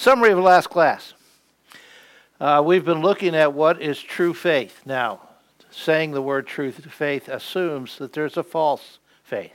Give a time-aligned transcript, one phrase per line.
[0.00, 1.12] Summary of last class.
[2.40, 4.80] Uh, we've been looking at what is true faith.
[4.86, 5.20] Now,
[5.70, 9.52] saying the word truth faith assumes that there's a false faith.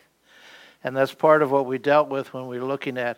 [0.83, 3.17] And that's part of what we dealt with when we were looking at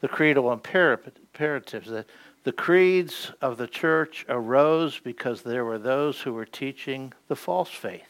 [0.00, 1.90] the creedal imperatives.
[1.90, 2.06] That
[2.44, 7.68] the creeds of the church arose because there were those who were teaching the false
[7.68, 8.08] faith.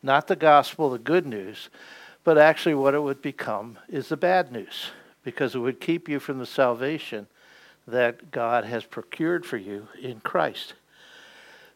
[0.00, 1.70] Not the gospel, the good news,
[2.22, 4.92] but actually what it would become is the bad news
[5.24, 7.26] because it would keep you from the salvation
[7.86, 10.74] that God has procured for you in Christ.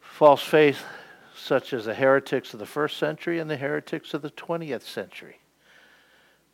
[0.01, 0.83] False faith,
[1.37, 5.39] such as the heretics of the first century and the heretics of the 20th century.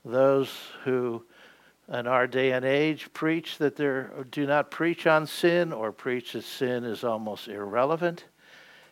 [0.05, 0.53] Those
[0.85, 1.25] who,
[1.93, 6.33] in our day and age, preach that there do not preach on sin or preach
[6.33, 8.25] that sin is almost irrelevant,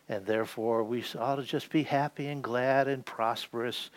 [0.09, 3.91] and therefore we ought to just be happy and glad and prosperous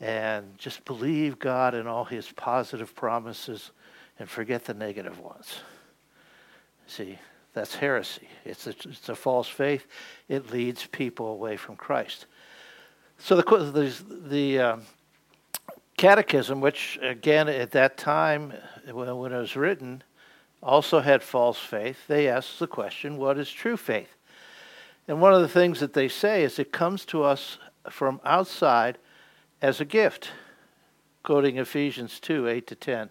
[0.00, 3.70] and just believe God and all his positive promises
[4.18, 5.60] and forget the negative ones.
[6.88, 7.18] See,
[7.52, 8.28] that's heresy.
[8.44, 9.86] It's a, it's a false faith.
[10.28, 12.26] It leads people away from Christ.
[13.18, 14.82] So the the, the um,
[15.98, 18.54] Catechism, which again at that time
[18.90, 20.02] when, it was written,
[20.62, 22.06] also had false faith.
[22.06, 24.14] They asked the question, "What is true faith?"
[25.06, 27.58] And one of the things that they say is it comes to us
[27.90, 28.98] from outside
[29.60, 30.30] as a gift,
[31.22, 33.10] quoting Ephesians two eight to ten.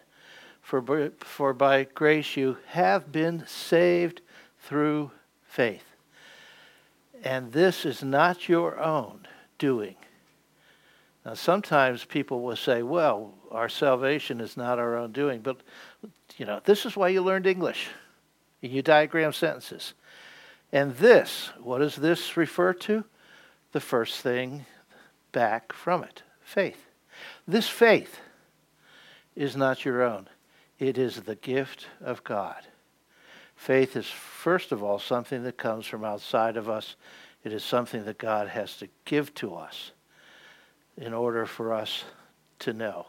[0.67, 4.19] For, for by grace you have been saved
[4.59, 5.11] through
[5.45, 5.85] faith.
[7.23, 9.95] And this is not your own doing.
[11.25, 15.39] Now, sometimes people will say, well, our salvation is not our own doing.
[15.39, 15.61] But,
[16.35, 17.87] you know, this is why you learned English.
[18.61, 19.93] And You diagram sentences.
[20.73, 23.05] And this, what does this refer to?
[23.71, 24.65] The first thing
[25.31, 26.87] back from it faith.
[27.47, 28.19] This faith
[29.33, 30.27] is not your own.
[30.79, 32.67] It is the gift of God.
[33.55, 36.95] Faith is, first of all, something that comes from outside of us.
[37.43, 39.91] It is something that God has to give to us
[40.95, 42.03] in order for us
[42.59, 43.07] to know.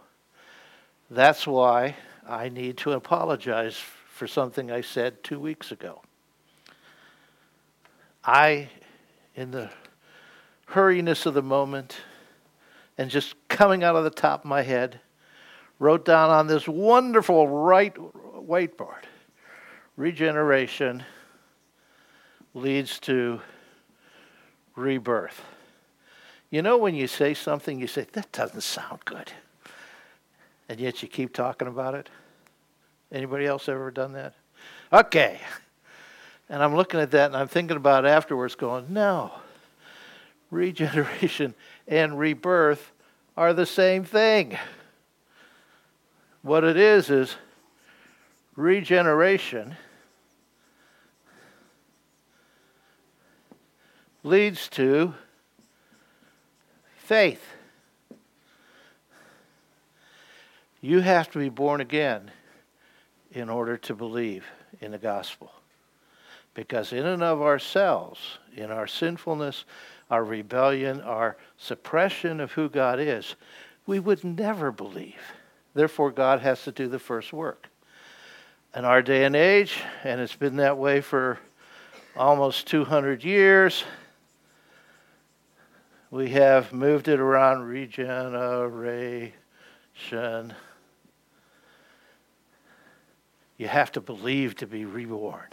[1.11, 3.77] That's why I need to apologize
[4.09, 6.03] for something I said two weeks ago.
[8.25, 8.69] I,
[9.35, 9.71] in the
[10.67, 11.97] hurriness of the moment
[12.99, 15.01] and just coming out of the top of my head,
[15.79, 19.05] wrote down on this wonderful right whiteboard
[19.97, 21.03] regeneration
[22.55, 23.41] leads to
[24.77, 25.43] rebirth.
[26.51, 29.33] You know, when you say something, you say, that doesn't sound good.
[30.69, 32.09] And yet you keep talking about it.
[33.13, 34.35] Anybody else ever done that?
[34.93, 35.41] Okay.
[36.49, 39.33] And I'm looking at that and I'm thinking about afterwards, going, no.
[40.51, 41.55] Regeneration
[41.87, 42.93] and rebirth
[43.37, 44.57] are the same thing.
[46.49, 47.37] What it is is
[48.57, 49.77] regeneration
[54.23, 55.13] leads to
[56.97, 57.45] faith.
[60.81, 62.31] You have to be born again
[63.31, 64.47] in order to believe
[64.81, 65.53] in the gospel.
[66.55, 69.67] Because in and of ourselves, in our sinfulness,
[70.11, 73.35] our rebellion, our suppression of who God is,
[73.85, 75.21] we would never believe.
[75.75, 77.69] Therefore, God has to do the first work.
[78.75, 81.39] In our day and age, and it's been that way for
[82.17, 83.85] almost 200 years,
[86.11, 89.33] we have moved it around regeneration.
[93.57, 95.49] You have to believe to be reborn.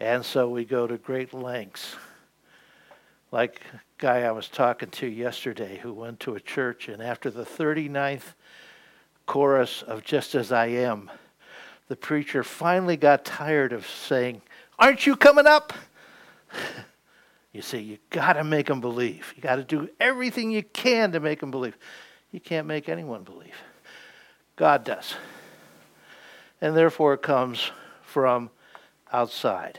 [0.00, 1.96] And so we go to great lengths.
[3.30, 7.30] Like a guy I was talking to yesterday who went to a church, and after
[7.30, 8.34] the 39th
[9.26, 11.10] chorus of Just As I Am,
[11.88, 14.42] the preacher finally got tired of saying,
[14.78, 15.72] Aren't you coming up?
[17.52, 19.32] You see, you got to make them believe.
[19.36, 21.78] You got to do everything you can to make them believe.
[22.32, 23.54] You can't make anyone believe.
[24.56, 25.14] God does.
[26.60, 27.70] And therefore, it comes
[28.02, 28.50] from
[29.12, 29.78] outside.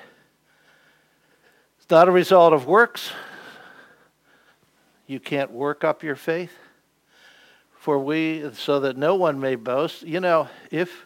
[1.78, 3.12] It's not a result of works.
[5.06, 6.54] You can't work up your faith
[7.86, 10.02] for we so that no one may boast.
[10.02, 11.06] You know if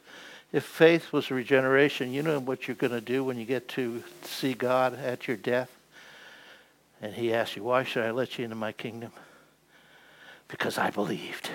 [0.53, 4.01] if faith was regeneration you know what you're going to do when you get to
[4.23, 5.69] see god at your death.
[7.01, 9.11] And he asks you why should i let you into my kingdom?
[10.47, 11.49] Because i believed.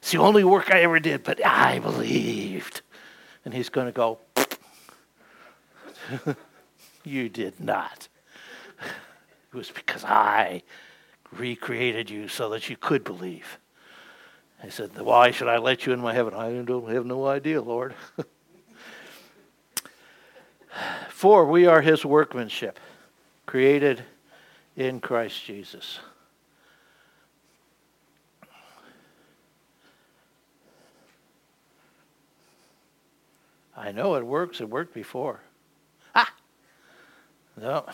[0.00, 2.82] It's the only work i ever did but i believed.
[3.46, 4.18] And he's going to go
[7.04, 8.08] you did not.
[8.82, 10.62] It was because i
[11.32, 13.58] recreated you so that you could believe
[14.62, 16.34] he said, Why should I let you in my heaven?
[16.34, 17.94] I don't have no idea, Lord.
[21.08, 22.78] For we are his workmanship,
[23.46, 24.04] created
[24.76, 26.00] in Christ Jesus.
[33.76, 34.60] I know it works.
[34.60, 35.40] It worked before.
[36.14, 36.32] Ah!
[37.60, 37.86] No.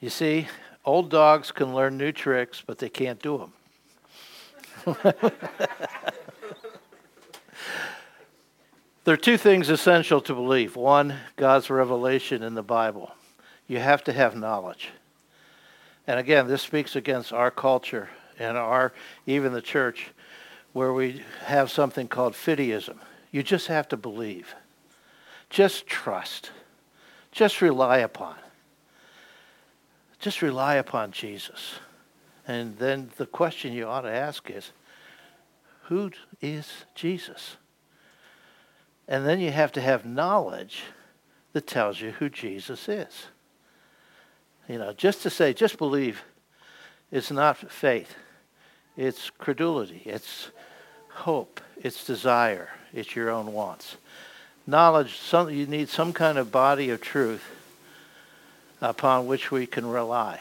[0.00, 0.46] You see,
[0.84, 3.52] old dogs can learn new tricks, but they can't do them.
[9.04, 10.76] there are two things essential to believe.
[10.76, 13.12] One, God's revelation in the Bible.
[13.66, 14.90] You have to have knowledge.
[16.06, 18.08] And again, this speaks against our culture
[18.38, 18.92] and our
[19.26, 20.08] even the church
[20.72, 22.96] where we have something called fideism.
[23.30, 24.54] You just have to believe.
[25.50, 26.50] Just trust.
[27.30, 28.36] Just rely upon.
[30.18, 31.74] Just rely upon Jesus.
[32.46, 34.72] And then the question you ought to ask is,
[35.84, 36.10] who
[36.40, 37.56] is Jesus?
[39.06, 40.82] And then you have to have knowledge
[41.52, 43.26] that tells you who Jesus is.
[44.68, 46.22] You know, just to say, just believe,
[47.10, 48.14] is not faith.
[48.96, 50.02] It's credulity.
[50.04, 50.50] It's
[51.10, 51.60] hope.
[51.78, 52.70] It's desire.
[52.92, 53.96] It's your own wants.
[54.66, 57.42] Knowledge, some, you need some kind of body of truth
[58.80, 60.40] upon which we can rely.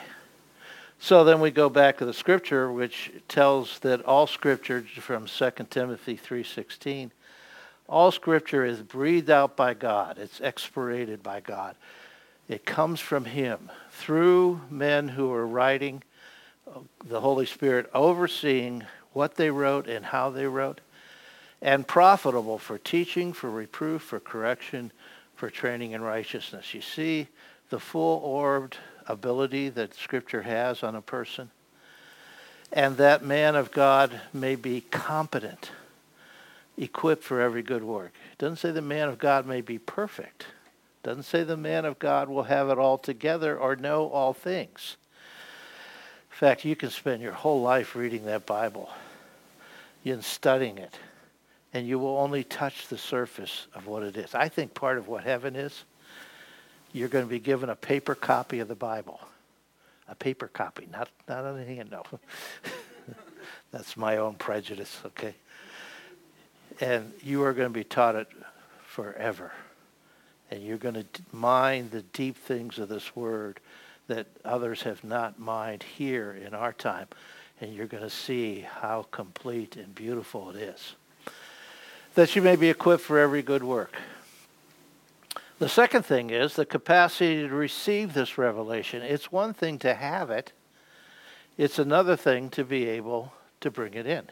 [0.99, 5.69] So then we go back to the scripture which tells that all scripture from 2
[5.69, 7.11] Timothy 3:16
[7.89, 10.17] all scripture is breathed out by God.
[10.17, 11.75] It's expirated by God.
[12.49, 16.03] It comes from him through men who are writing
[17.05, 20.81] the Holy Spirit overseeing what they wrote and how they wrote
[21.61, 24.91] and profitable for teaching, for reproof, for correction,
[25.35, 26.73] for training in righteousness.
[26.73, 27.27] You see,
[27.69, 28.77] the full orbed
[29.07, 31.49] ability that Scripture has on a person.
[32.71, 35.71] And that man of God may be competent,
[36.77, 38.11] equipped for every good work.
[38.33, 40.41] It doesn't say the man of God may be perfect.
[40.41, 44.33] It doesn't say the man of God will have it all together or know all
[44.33, 44.97] things.
[46.31, 48.89] In fact, you can spend your whole life reading that Bible
[50.05, 50.97] and studying it,
[51.73, 54.33] and you will only touch the surface of what it is.
[54.33, 55.83] I think part of what heaven is
[56.97, 59.19] you're going to be given a paper copy of the Bible.
[60.09, 62.03] A paper copy, not, not on a hand, no.
[63.71, 65.35] That's my own prejudice, okay?
[66.79, 68.27] And you are going to be taught it
[68.85, 69.51] forever.
[70.49, 73.59] And you're going to mine the deep things of this word
[74.07, 77.07] that others have not mined here in our time.
[77.59, 80.95] And you're going to see how complete and beautiful it is.
[82.15, 83.95] That you may be equipped for every good work.
[85.59, 89.01] The second thing is the capacity to receive this revelation.
[89.01, 90.53] It's one thing to have it,
[91.57, 94.27] it's another thing to be able to bring it in.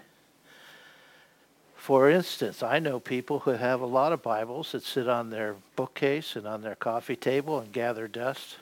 [1.75, 5.55] For instance, I know people who have a lot of Bibles that sit on their
[5.75, 8.57] bookcase and on their coffee table and gather dust,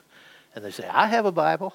[0.54, 1.74] and they say, I have a Bible.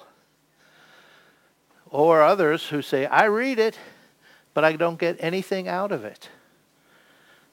[1.88, 3.78] Or others who say, I read it,
[4.54, 6.28] but I don't get anything out of it.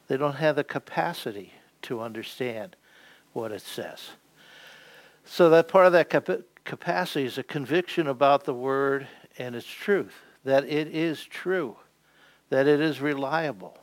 [0.07, 2.75] They don't have the capacity to understand
[3.37, 4.09] what it says.
[5.23, 9.07] So that part of that cap- capacity is a conviction about the word
[9.37, 11.77] and its truth, that it is true,
[12.49, 13.77] that it is reliable,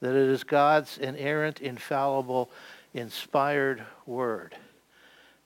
[0.00, 2.50] that it is God's inerrant, infallible,
[2.92, 4.54] inspired word.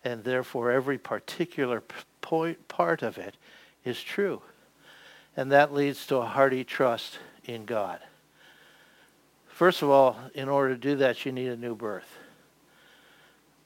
[0.03, 1.81] And therefore, every particular
[2.23, 3.37] point, part of it
[3.85, 4.43] is true.
[5.37, 8.01] And that leads to a hearty trust in God.
[9.47, 12.19] First of all, in order to do that, you need a new birth.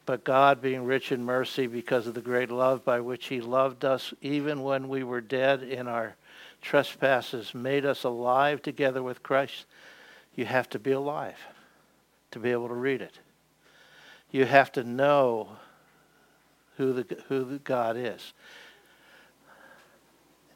[0.09, 3.85] But God, being rich in mercy because of the great love by which He loved
[3.85, 6.17] us, even when we were dead in our
[6.63, 9.67] trespasses, made us alive together with Christ.
[10.35, 11.37] You have to be alive
[12.31, 13.19] to be able to read it.
[14.31, 15.51] You have to know
[16.79, 18.33] who the, who the God is.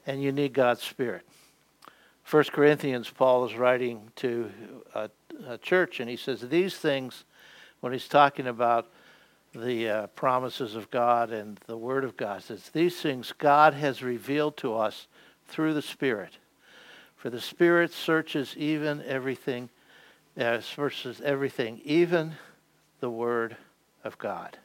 [0.06, 1.28] And you need God's Spirit.
[2.24, 4.50] First Corinthians, Paul is writing to
[4.94, 5.10] a,
[5.46, 7.24] a church, and he says these things
[7.80, 8.88] when he's talking about
[9.54, 12.40] the uh, promises of God and the Word of God.
[12.40, 15.06] It says, These things God has revealed to us
[15.46, 16.38] through the Spirit.
[17.16, 19.68] For the Spirit searches even everything,
[20.38, 22.34] uh, searches everything, even
[23.00, 23.56] the Word
[24.04, 24.58] of God.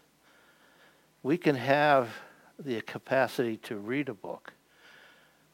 [1.22, 2.10] We can have
[2.58, 4.54] the capacity to read a book,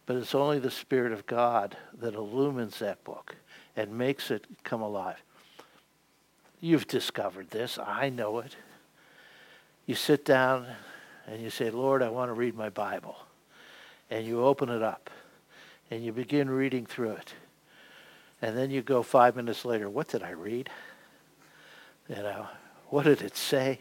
[0.06, 3.36] but it's only the Spirit of God that illumines that book
[3.76, 5.22] and makes it come alive.
[6.62, 7.78] You've discovered this.
[7.78, 8.56] I know it
[9.86, 10.68] you sit down
[11.28, 13.16] and you say, Lord, I want to read my Bible.
[14.10, 15.10] And you open it up
[15.90, 17.34] and you begin reading through it.
[18.42, 20.70] And then you go five minutes later, what did I read?
[22.10, 22.48] You know,
[22.90, 23.80] what did it say?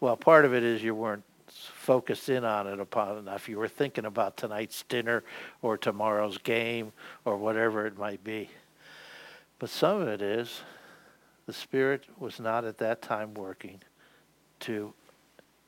[0.00, 3.48] Well, part of it is you weren't focused in on it upon enough.
[3.48, 5.24] You were thinking about tonight's dinner
[5.62, 6.92] or tomorrow's game
[7.24, 8.50] or whatever it might be.
[9.58, 10.60] But some of it is
[11.46, 13.80] the Spirit was not at that time working
[14.60, 14.92] to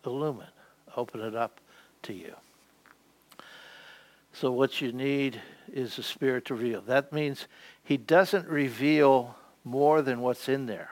[0.04, 0.47] illumine,
[0.97, 1.61] open it up
[2.02, 2.35] to you.
[4.33, 5.40] So what you need
[5.73, 6.80] is the Spirit to reveal.
[6.83, 7.47] That means
[7.83, 10.90] He doesn't reveal more than what's in there.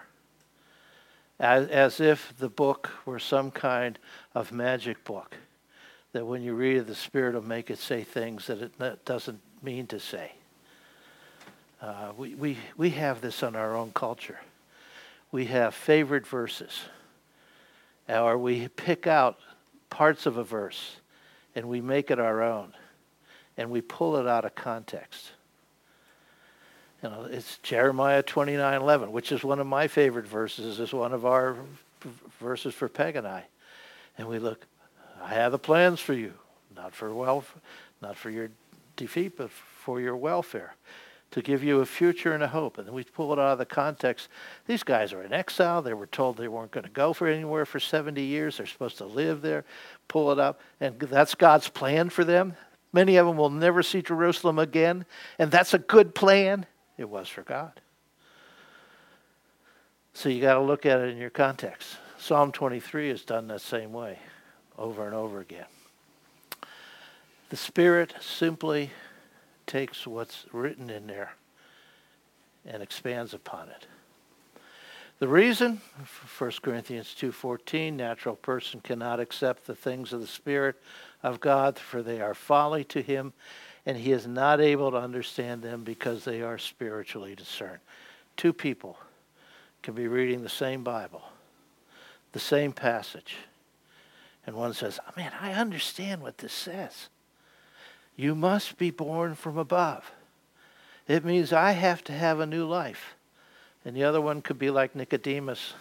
[1.38, 3.98] As, as if the book were some kind
[4.34, 5.36] of magic book
[6.12, 9.40] that when you read it, the Spirit will make it say things that it doesn't
[9.62, 10.32] mean to say.
[11.80, 14.40] Uh, we, we, we have this in our own culture.
[15.30, 16.80] We have favorite verses,
[18.08, 19.38] or we pick out
[19.90, 20.96] parts of a verse
[21.54, 22.74] and we make it our own
[23.56, 25.32] and we pull it out of context.
[27.02, 31.26] You know, it's Jeremiah 29:11, which is one of my favorite verses, is one of
[31.26, 31.56] our
[32.40, 33.44] verses for Peg and I.
[34.18, 34.66] And we look,
[35.22, 36.34] I have the plans for you,
[36.74, 37.54] not for wealth,
[38.00, 38.50] not for your
[38.96, 40.74] defeat, but for your welfare,
[41.36, 42.78] to give you a future and a hope.
[42.78, 44.30] And then we pull it out of the context.
[44.66, 45.82] These guys are in exile.
[45.82, 48.56] They were told they weren't going to go for anywhere for 70 years.
[48.56, 49.66] They're supposed to live there.
[50.08, 52.56] Pull it up, and that's God's plan for them.
[52.90, 55.04] Many of them will never see Jerusalem again,
[55.38, 56.64] and that's a good plan.
[56.96, 57.82] It was for God.
[60.14, 61.98] So you got to look at it in your context.
[62.16, 64.20] Psalm 23 is done the same way
[64.78, 65.66] over and over again.
[67.50, 68.90] The Spirit simply
[69.66, 71.34] takes what's written in there
[72.64, 73.86] and expands upon it.
[75.18, 75.80] The reason,
[76.38, 80.76] 1 Corinthians 2:14, natural person cannot accept the things of the spirit
[81.22, 83.32] of God for they are folly to him
[83.86, 87.80] and he is not able to understand them because they are spiritually discerned.
[88.36, 88.98] Two people
[89.82, 91.22] can be reading the same Bible,
[92.32, 93.36] the same passage,
[94.46, 97.08] and one says, Man, I understand what this says.
[98.16, 100.10] You must be born from above.
[101.06, 103.14] It means I have to have a new life.
[103.84, 105.74] And the other one could be like Nicodemus.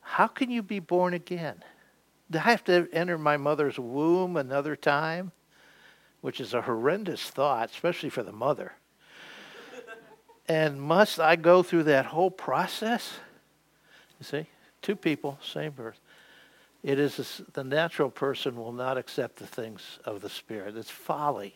[0.00, 1.62] How can you be born again?
[2.30, 5.32] Do I have to enter my mother's womb another time?
[6.20, 8.72] Which is a horrendous thought, especially for the mother.
[10.48, 13.12] and must I go through that whole process?
[14.20, 14.46] You see,
[14.82, 16.00] two people, same birth.
[16.88, 20.74] It is the natural person will not accept the things of the Spirit.
[20.74, 21.54] It's folly.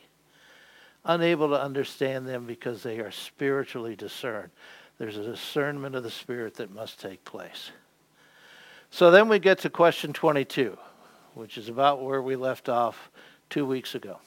[1.06, 4.50] Unable to understand them because they are spiritually discerned.
[4.98, 7.70] There's a discernment of the Spirit that must take place.
[8.90, 10.76] So then we get to question 22,
[11.32, 13.10] which is about where we left off
[13.48, 14.18] two weeks ago.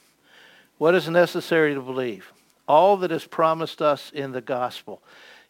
[0.80, 2.34] What is necessary to believe?
[2.68, 5.04] All that is promised us in the gospel.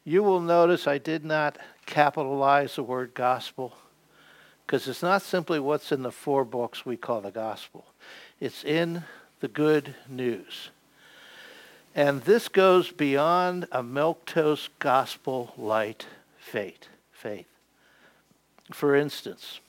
[0.03, 3.73] You will notice I did not capitalize the word gospel
[4.65, 7.85] because it's not simply what's in the four books we call the gospel,
[8.39, 9.03] it's in
[9.39, 10.69] the good news.
[11.93, 16.05] And this goes beyond a milquetoast gospel light
[16.37, 16.87] faith.
[17.13, 17.47] Faith.
[18.73, 19.59] For instance,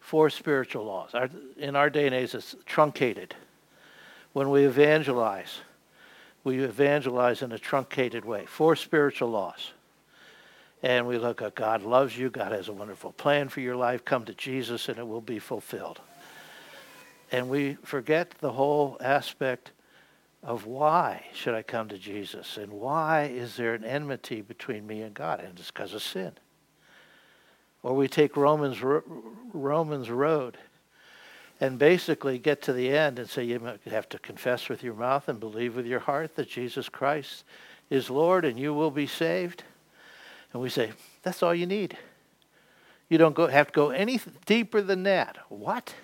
[0.00, 1.14] four spiritual laws.
[1.58, 3.34] in our day and age, it's truncated.
[4.32, 5.60] When we evangelize,
[6.44, 8.46] we evangelize in a truncated way.
[8.46, 9.72] Four spiritual laws.
[10.82, 14.04] And we look at God loves you, God has a wonderful plan for your life.
[14.04, 16.00] Come to Jesus and it will be fulfilled.
[17.30, 19.72] And we forget the whole aspect
[20.42, 25.02] of why should I come to Jesus and why is there an enmity between me
[25.02, 25.40] and God?
[25.40, 26.32] And it's because of sin.
[27.82, 30.58] Or we take Romans Romans road
[31.60, 35.28] and basically get to the end and say you have to confess with your mouth
[35.28, 37.44] and believe with your heart that Jesus Christ
[37.88, 39.62] is Lord and you will be saved.
[40.52, 40.92] And we say,
[41.22, 41.96] that's all you need.
[43.08, 45.38] You don't go, have to go any deeper than that.
[45.48, 45.94] What?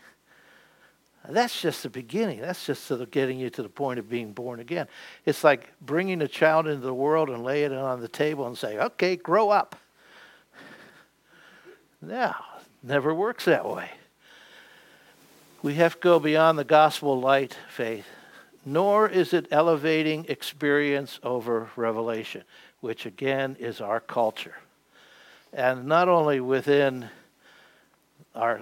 [1.28, 2.40] That's just the beginning.
[2.40, 4.88] That's just sort of getting you to the point of being born again.
[5.26, 8.56] It's like bringing a child into the world and laying it on the table and
[8.56, 9.76] say, okay, grow up.
[12.00, 12.32] No,
[12.82, 13.90] never works that way.
[15.62, 18.06] We have to go beyond the gospel light faith,
[18.64, 22.44] nor is it elevating experience over revelation,
[22.80, 24.56] which again is our culture.
[25.52, 27.08] And not only within
[28.34, 28.60] our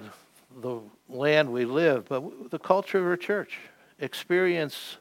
[0.61, 3.59] the land we live, but the culture of our church.
[3.99, 4.97] Experience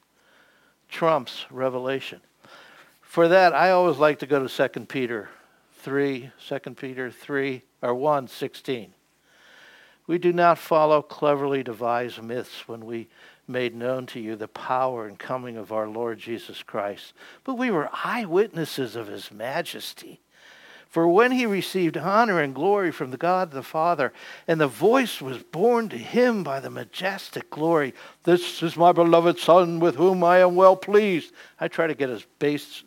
[0.89, 2.21] trumps revelation.
[3.03, 5.29] For that, I always like to go to 2 Peter
[5.79, 8.93] 3, 2 Peter 3, or 1, 16.
[10.07, 13.09] We do not follow cleverly devised myths when we
[13.49, 17.13] made known to you the power and coming of our Lord Jesus Christ,
[17.45, 20.21] but we were eyewitnesses of his majesty.
[20.89, 24.13] For when he received honor and glory from the God the Father,
[24.49, 29.39] and the voice was borne to him by the majestic glory, This is my beloved
[29.39, 31.33] Son with whom I am well pleased.
[31.61, 32.83] I try to get as base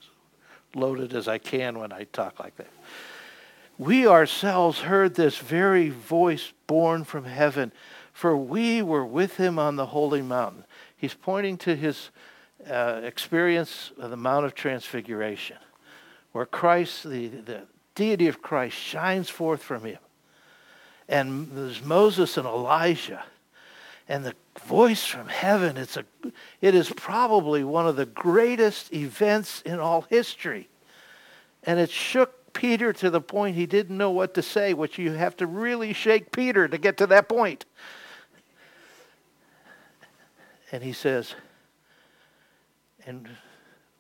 [0.74, 2.70] loaded as I can when I talk like that.
[3.78, 7.72] We ourselves heard this very voice borne from heaven,
[8.20, 10.66] for we were with him on the holy mountain.
[10.98, 12.10] He's pointing to his
[12.70, 15.56] uh, experience of the Mount of Transfiguration,
[16.34, 17.62] where Christ, the, the
[17.96, 20.00] deity of Christ shines forth from him.
[21.08, 23.24] And there's Moses and Elijah.
[24.10, 24.36] And the
[24.66, 26.04] voice from heaven, it's a,
[26.60, 30.68] it is probably one of the greatest events in all history.
[31.64, 35.14] And it shook Peter to the point he didn't know what to say, which you
[35.14, 37.64] have to really shake Peter to get to that point.
[40.72, 41.36] And he says,
[43.06, 43.28] and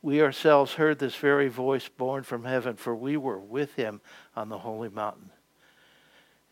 [0.02, 4.02] we ourselves heard this very voice born from heaven, for we were with him
[4.36, 5.32] on the holy mountain.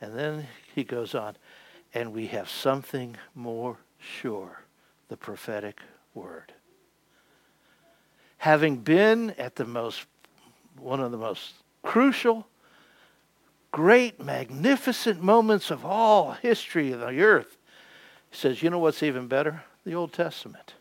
[0.02, 1.36] And then he goes on,
[1.94, 4.64] and we have something more sure
[5.08, 5.80] the prophetic
[6.14, 6.54] word.
[8.40, 10.06] Having been at the most,
[10.78, 12.48] one of the most crucial,
[13.72, 17.58] great, magnificent moments of all history of the earth,
[18.30, 19.64] he says, you know what's even better?
[19.88, 20.74] The Old Testament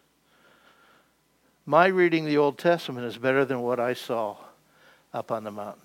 [1.68, 4.36] my reading the Old Testament is better than what I saw
[5.12, 5.82] up on the mountain.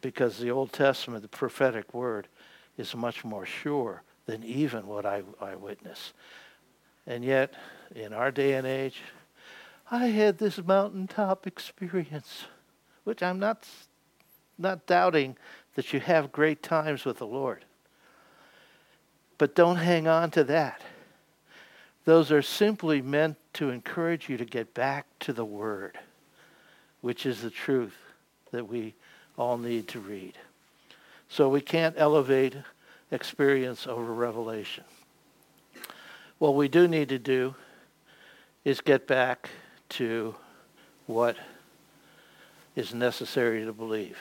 [0.00, 2.28] Because the Old Testament, the prophetic word,
[2.78, 6.12] is much more sure than even what I, I witness.
[7.04, 7.54] And yet,
[7.96, 9.02] in our day and age,
[9.90, 12.44] I had this mountaintop experience,
[13.02, 13.66] which I'm not,
[14.56, 15.36] not doubting
[15.74, 17.64] that you have great times with the Lord.
[19.36, 20.80] But don't hang on to that.
[22.04, 25.98] Those are simply meant to encourage you to get back to the Word,
[27.00, 27.96] which is the truth
[28.52, 28.94] that we
[29.36, 30.34] all need to read.
[31.28, 32.56] So we can't elevate
[33.10, 34.84] experience over revelation.
[36.38, 37.54] What we do need to do
[38.64, 39.50] is get back
[39.90, 40.34] to
[41.06, 41.36] what
[42.76, 44.18] is necessary to believe.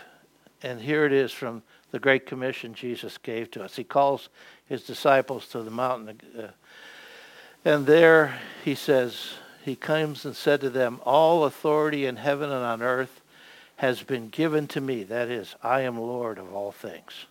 [0.62, 3.76] And here it is from the Great Commission Jesus gave to us.
[3.76, 4.30] He calls
[4.66, 6.20] his disciples to the mountain.
[6.38, 6.48] Uh,
[7.66, 12.64] and there he says, he comes and said to them, All authority in heaven and
[12.64, 13.22] on earth
[13.78, 15.04] has been given to me.
[15.04, 17.26] That is, I am Lord of all things.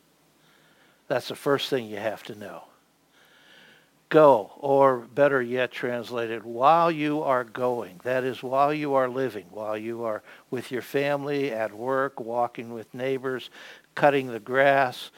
[1.08, 2.64] That's the first thing you have to know.
[4.10, 8.00] Go, or better yet translated, while you are going.
[8.04, 12.72] That is, while you are living, while you are with your family, at work, walking
[12.72, 13.50] with neighbors,
[13.94, 15.10] cutting the grass,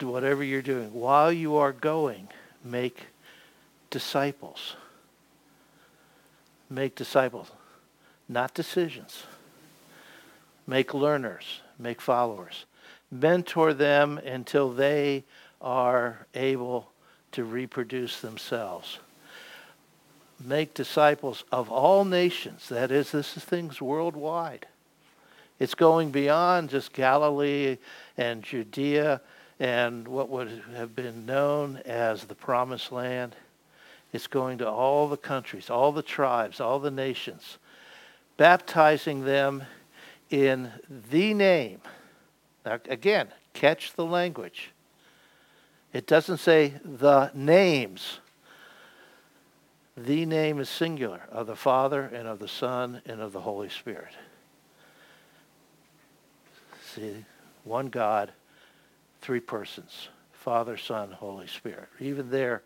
[0.00, 0.92] do whatever you're doing.
[0.92, 2.26] While you are going,
[2.64, 3.06] make
[3.92, 4.74] disciples.
[6.68, 7.52] Make disciples,
[8.28, 9.24] not decisions.
[10.66, 12.64] Make learners, make followers.
[13.10, 15.24] Mentor them until they
[15.60, 16.90] are able
[17.32, 18.98] to reproduce themselves.
[20.44, 22.68] Make disciples of all nations.
[22.70, 24.66] That is, this is things worldwide.
[25.58, 27.76] It's going beyond just Galilee
[28.16, 29.20] and Judea
[29.60, 33.36] and what would have been known as the Promised Land.
[34.12, 37.58] It's going to all the countries, all the tribes, all the nations,
[38.36, 39.64] baptizing them
[40.30, 40.70] in
[41.10, 41.80] the name.
[42.64, 44.70] Now, again, catch the language.
[45.92, 48.20] It doesn't say the names.
[49.96, 53.68] The name is singular of the Father and of the Son and of the Holy
[53.68, 54.14] Spirit.
[56.94, 57.24] See,
[57.64, 58.32] one God,
[59.20, 61.88] three persons Father, Son, Holy Spirit.
[62.00, 62.62] Even there,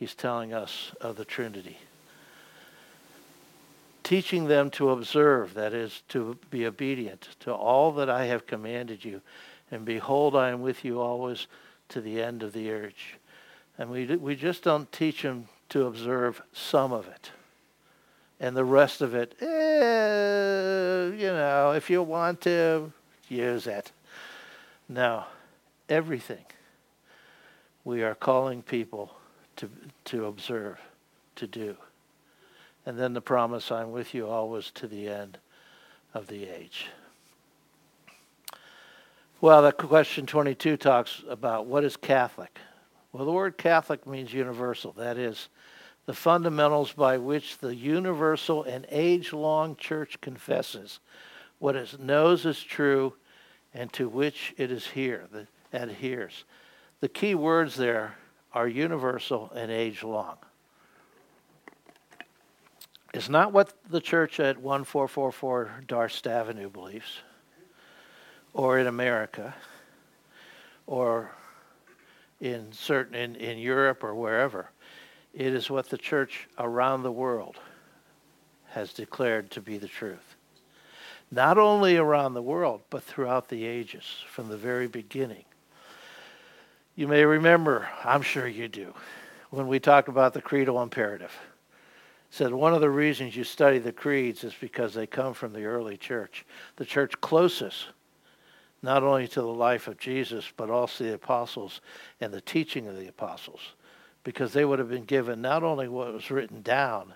[0.00, 1.78] he's telling us of the Trinity.
[4.02, 9.04] Teaching them to observe, that is, to be obedient to all that I have commanded
[9.04, 9.20] you.
[9.70, 11.46] And behold, I am with you always
[11.90, 13.16] to the end of the age.
[13.78, 17.30] And we, we just don't teach them to observe some of it.
[18.40, 22.90] And the rest of it, eh, you know, if you want to,
[23.28, 23.92] use it.
[24.88, 25.26] Now,
[25.88, 26.44] everything.
[27.84, 29.14] We are calling people
[29.60, 29.70] to,
[30.06, 30.80] to observe,
[31.36, 31.76] to do.
[32.86, 35.36] And then the promise, I'm with you always to the end
[36.14, 36.86] of the age.
[39.42, 42.58] Well, the question 22 talks about what is Catholic.
[43.12, 44.92] Well, the word Catholic means universal.
[44.92, 45.50] That is,
[46.06, 51.00] the fundamentals by which the universal and age long church confesses
[51.58, 53.12] what it knows is true
[53.74, 56.44] and to which it is here, the, adheres.
[57.00, 58.14] The key words there
[58.52, 60.36] are universal and age long.
[63.12, 67.18] It's not what the church at 1444 Darst Avenue believes,
[68.52, 69.54] or in America
[70.86, 71.30] or
[72.40, 74.70] in certain in, in Europe or wherever.
[75.32, 77.56] It is what the church around the world
[78.70, 80.36] has declared to be the truth.
[81.30, 85.44] Not only around the world, but throughout the ages, from the very beginning.
[87.00, 88.92] You may remember, I'm sure you do,
[89.48, 91.32] when we talked about the creedal imperative.
[92.28, 95.64] Said one of the reasons you study the creeds is because they come from the
[95.64, 96.44] early church,
[96.76, 97.86] the church closest
[98.82, 101.80] not only to the life of Jesus, but also the apostles
[102.20, 103.60] and the teaching of the apostles,
[104.22, 107.14] because they would have been given not only what was written down,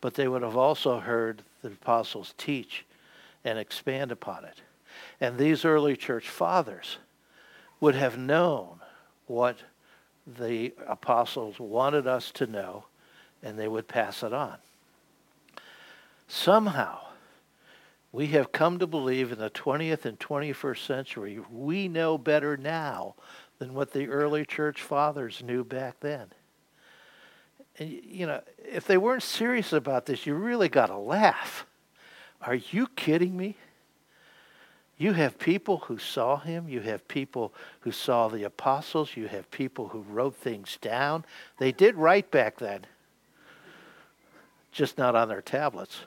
[0.00, 2.84] but they would have also heard the apostles teach
[3.44, 4.62] and expand upon it.
[5.20, 6.98] And these early church fathers
[7.78, 8.80] would have known
[9.26, 9.58] what
[10.38, 12.84] the apostles wanted us to know,
[13.42, 14.56] and they would pass it on.
[16.28, 16.98] Somehow,
[18.12, 23.14] we have come to believe in the 20th and 21st century, we know better now
[23.58, 26.28] than what the early church fathers knew back then.
[27.78, 31.66] And, you know, if they weren't serious about this, you really got to laugh.
[32.40, 33.56] Are you kidding me?
[34.96, 36.68] You have people who saw him.
[36.68, 39.16] You have people who saw the apostles.
[39.16, 41.24] You have people who wrote things down.
[41.58, 42.86] They did write back then,
[44.70, 46.00] just not on their tablets.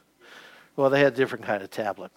[0.76, 2.12] Well, they had a different kind of tablet.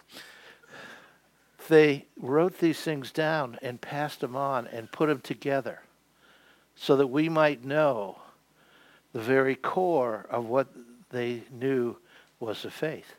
[1.67, 5.81] They wrote these things down and passed them on and put them together
[6.75, 8.17] so that we might know
[9.13, 10.67] the very core of what
[11.09, 11.97] they knew
[12.39, 13.15] was the faith.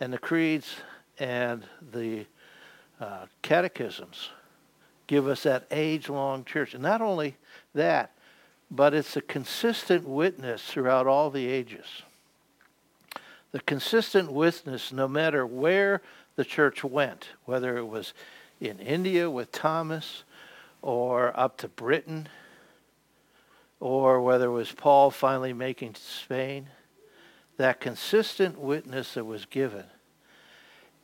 [0.00, 0.76] And the creeds
[1.18, 2.26] and the
[3.00, 4.30] uh, catechisms
[5.06, 6.74] give us that age long church.
[6.74, 7.36] And not only
[7.74, 8.12] that,
[8.70, 12.02] but it's a consistent witness throughout all the ages
[13.52, 16.02] the consistent witness no matter where
[16.36, 18.14] the church went, whether it was
[18.60, 20.24] in India with Thomas
[20.82, 22.28] or up to Britain
[23.80, 26.68] or whether it was Paul finally making Spain,
[27.56, 29.84] that consistent witness that was given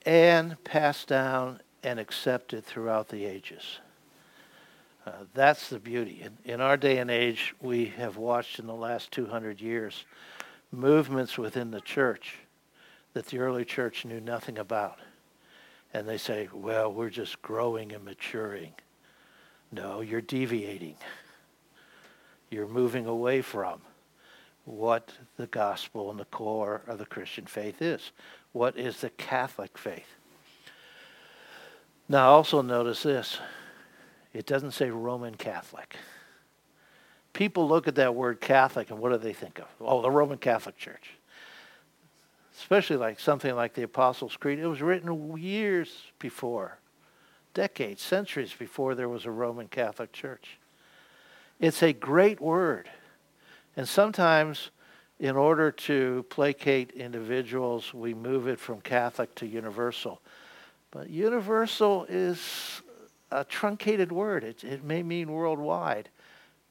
[0.04, 3.78] and passed down and accepted throughout the ages.
[5.06, 6.20] Uh, that's the beauty.
[6.20, 10.04] In, in our day and age, we have watched in the last 200 years
[10.72, 12.38] movements within the church
[13.12, 14.98] that the early church knew nothing about.
[15.94, 18.72] And they say, well, we're just growing and maturing.
[19.70, 20.96] No, you're deviating.
[22.50, 23.80] You're moving away from
[24.64, 28.10] what the gospel and the core of the Christian faith is.
[28.50, 30.16] What is the Catholic faith?
[32.08, 33.38] Now, also notice this
[34.32, 35.96] it doesn't say Roman Catholic.
[37.32, 39.66] People look at that word Catholic and what do they think of?
[39.80, 41.16] Oh, the Roman Catholic Church
[42.58, 46.78] especially like something like the Apostles' Creed, it was written years before,
[47.54, 50.58] decades, centuries before there was a Roman Catholic Church.
[51.60, 52.88] It's a great word.
[53.76, 54.70] And sometimes,
[55.18, 60.20] in order to placate individuals, we move it from Catholic to universal.
[60.90, 62.82] But universal is
[63.30, 64.44] a truncated word.
[64.44, 66.08] It, it may mean worldwide,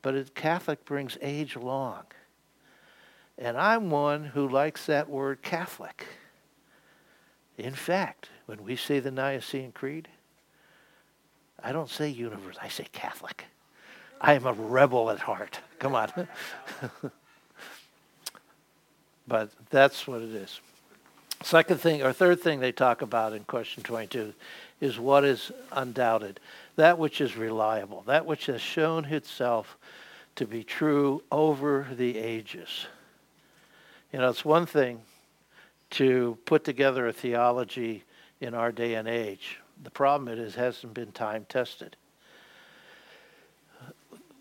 [0.02, 2.04] but it, Catholic brings age long.
[3.38, 6.06] And I'm one who likes that word Catholic.
[7.58, 10.08] In fact, when we say the Nicene Creed,
[11.62, 13.46] I don't say universe, I say Catholic.
[14.22, 15.60] I am a rebel at heart.
[15.80, 16.10] Come on.
[19.28, 20.62] but that's what it is.
[21.44, 24.34] Second thing, or third thing they talk about in question 22
[24.82, 26.40] is what is undoubted.
[26.76, 28.04] That which is reliable.
[28.08, 29.78] That which has shown itself
[30.36, 32.88] to be true over the ages.
[34.12, 35.02] You know, it's one thing
[35.92, 38.04] to put together a theology
[38.42, 39.60] in our day and age.
[39.84, 41.96] The problem is it hasn't been time tested.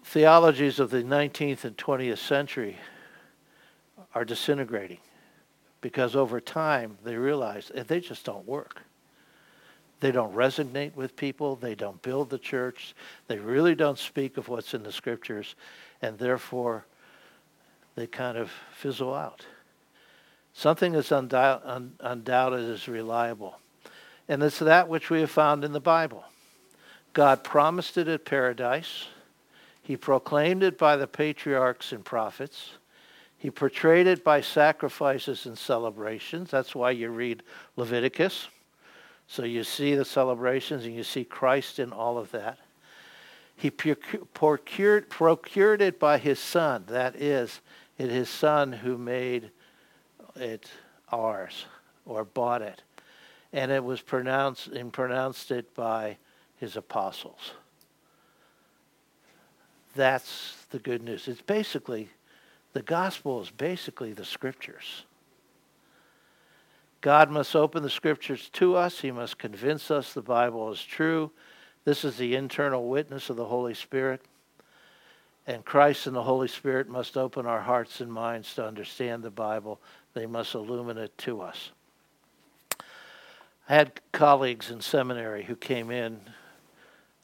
[0.04, 2.78] Theologies of the 19th and 20th century
[4.14, 4.98] are disintegrating
[5.85, 8.81] because over time they realize they just don't work.
[10.01, 11.57] They don't resonate with people.
[11.57, 12.94] They don't build the church.
[13.27, 15.57] They really don't speak of what's in the scriptures.
[16.01, 16.87] And therefore,
[17.97, 19.44] they kind of fizzle out.
[20.55, 23.61] Something that's undoubted is reliable.
[24.27, 26.25] And it's that which we have found in the Bible.
[27.12, 29.09] God promised it at paradise.
[29.83, 32.70] He proclaimed it by the patriarchs and prophets.
[33.44, 36.50] He portrayed it by sacrifices and celebrations.
[36.50, 37.42] That's why you read
[37.76, 38.48] Leviticus.
[39.26, 42.57] So you see the celebrations and you see Christ in all of that.
[43.54, 46.85] He procured, procured it by his son.
[46.88, 47.61] That is,
[47.98, 49.50] it his son who made
[50.37, 50.70] it
[51.12, 51.66] ours
[52.07, 52.80] or bought it.
[53.52, 56.16] And it was pronounced and pronounced it by
[56.57, 57.50] his apostles.
[59.94, 61.28] That's the good news.
[61.28, 62.09] It's basically,
[62.75, 65.05] the gospel is basically the scriptures.
[67.01, 69.01] God must open the scriptures to us.
[69.01, 71.31] He must convince us the Bible is true.
[71.85, 74.23] This is the internal witness of the Holy Spirit.
[75.47, 79.31] And Christ and the Holy Spirit must open our hearts and minds to understand the
[79.31, 79.81] Bible.
[80.15, 81.71] They must illuminate it to us.
[83.69, 86.21] I had colleagues in seminary who came in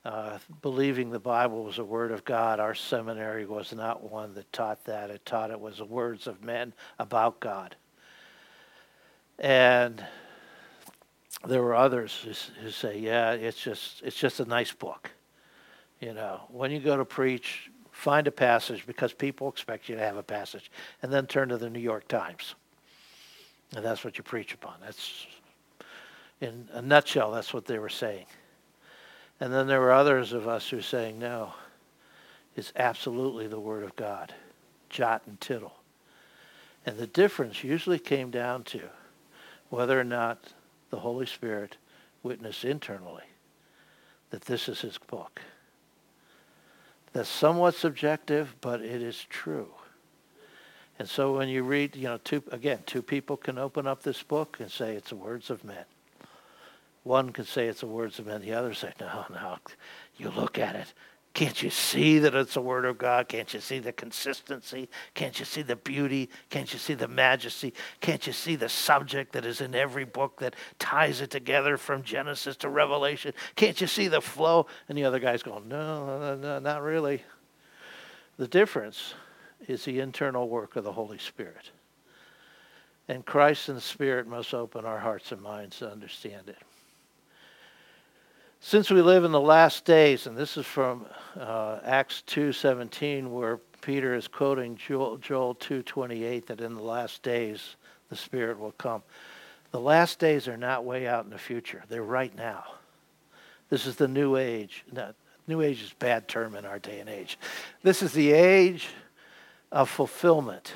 [0.05, 2.59] uh, believing the Bible was a word of God.
[2.59, 5.11] Our seminary was not one that taught that.
[5.11, 7.77] It taught it was the words of men about God.
[9.39, 10.03] And
[11.47, 15.11] there were others who, who say, "Yeah, it's just it's just a nice book."
[16.01, 20.03] You know, when you go to preach, find a passage because people expect you to
[20.03, 20.71] have a passage,
[21.03, 22.55] and then turn to the New York Times,
[23.75, 24.75] and that's what you preach upon.
[24.83, 25.27] That's
[26.41, 27.33] in a nutshell.
[27.33, 28.27] That's what they were saying.
[29.41, 31.55] And then there were others of us who were saying, no,
[32.55, 34.35] it's absolutely the Word of God,
[34.91, 35.75] jot and tittle.
[36.85, 38.81] And the difference usually came down to
[39.71, 40.53] whether or not
[40.91, 41.77] the Holy Spirit
[42.23, 43.25] witnessed internally
[44.31, 45.41] that this is his book.
[47.13, 49.69] That's somewhat subjective, but it is true.
[50.99, 54.23] And so when you read, you know, two, again, two people can open up this
[54.23, 55.85] book and say it's the words of men.
[57.03, 58.43] One can say it's the words of men.
[58.43, 59.57] The other say, no, no.
[60.17, 60.93] You look at it.
[61.33, 63.29] Can't you see that it's the Word of God?
[63.29, 64.89] Can't you see the consistency?
[65.15, 66.29] Can't you see the beauty?
[66.51, 67.73] Can't you see the majesty?
[68.01, 72.03] Can't you see the subject that is in every book that ties it together from
[72.03, 73.33] Genesis to Revelation?
[73.55, 74.67] Can't you see the flow?
[74.89, 77.23] And the other guy's going, no, no, no, not really.
[78.37, 79.15] The difference
[79.69, 81.71] is the internal work of the Holy Spirit.
[83.07, 86.59] And Christ and the Spirit must open our hearts and minds to understand it.
[88.63, 93.57] Since we live in the last days, and this is from uh, Acts 2.17, where
[93.81, 97.77] Peter is quoting Joel, Joel 2.28, that in the last days
[98.11, 99.03] the Spirit will come.
[99.71, 101.83] The last days are not way out in the future.
[101.89, 102.65] They're right now.
[103.71, 104.85] This is the new age.
[105.47, 107.39] New age is a bad term in our day and age.
[107.83, 108.89] This is the age
[109.73, 110.75] of fulfillment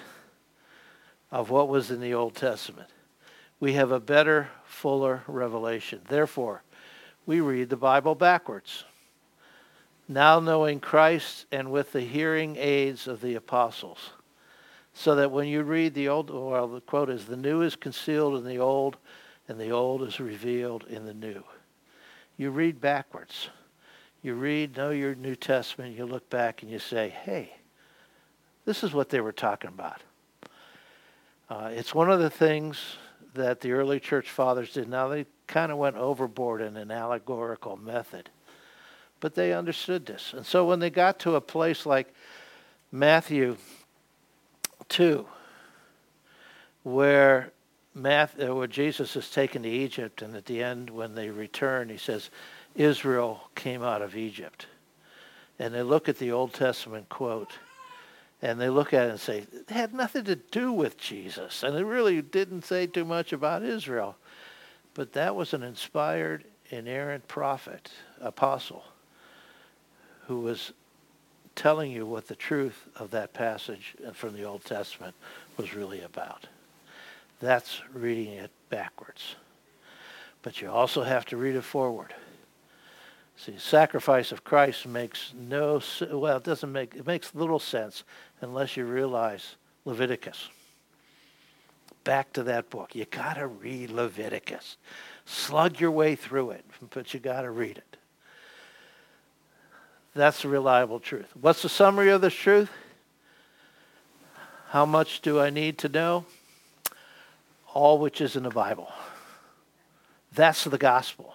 [1.31, 2.88] of what was in the Old Testament.
[3.61, 6.01] We have a better, fuller revelation.
[6.09, 6.62] Therefore,
[7.27, 8.85] we read the Bible backwards.
[10.09, 14.11] Now knowing Christ and with the hearing aids of the apostles.
[14.93, 18.37] So that when you read the old, well, the quote is, the new is concealed
[18.37, 18.97] in the old,
[19.49, 21.43] and the old is revealed in the new.
[22.37, 23.49] You read backwards.
[24.23, 27.55] You read, know your New Testament, you look back and you say, hey,
[28.65, 30.01] this is what they were talking about.
[31.51, 32.97] Uh, it's one of the things
[33.35, 34.88] that the early church fathers did.
[34.88, 38.31] Now, they kind of went overboard in an allegorical method.
[39.20, 40.33] But they understood this.
[40.37, 42.12] And so when they got to a place like
[42.92, 43.57] Matthew
[44.88, 45.27] 2,
[46.83, 47.53] where,
[47.94, 51.88] Matthew, uh, where Jesus is taken to Egypt, and at the end, when they return,
[51.88, 52.31] he says,
[52.75, 54.66] Israel came out of Egypt.
[55.59, 57.53] And they look at the Old Testament quote,
[58.44, 61.62] and they look at it and say, it had nothing to do with Jesus.
[61.62, 64.16] And it really didn't say too much about Israel.
[64.92, 68.85] But that was an inspired, inerrant prophet, apostle,
[70.26, 70.74] who was
[71.57, 75.14] telling you what the truth of that passage from the Old Testament
[75.57, 76.46] was really about.
[77.40, 79.37] That's reading it backwards.
[80.42, 82.14] But you also have to read it forward.
[83.37, 88.05] See, sacrifice of Christ makes no well, it doesn't make it makes little sense
[88.40, 90.49] unless you realize Leviticus
[92.05, 92.94] back to that book.
[92.94, 94.77] You got to read Leviticus.
[95.25, 97.97] Slug your way through it, but you got to read it.
[100.14, 101.27] That's the reliable truth.
[101.40, 102.70] What's the summary of this truth?
[104.68, 106.27] How much do I need to know?
[107.73, 108.92] All which is in the Bible.
[110.33, 111.35] That's the gospel.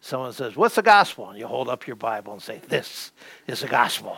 [0.00, 1.30] Someone says, What's the gospel?
[1.30, 3.12] And you hold up your Bible and say, This
[3.46, 4.16] is the gospel.